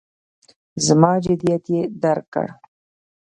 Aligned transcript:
زما 0.85 1.11
جدیت 1.23 1.65
یې 1.73 1.81
درک 2.01 2.25
کړ. 2.33 2.47